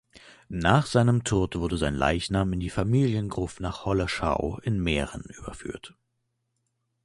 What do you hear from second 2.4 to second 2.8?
in die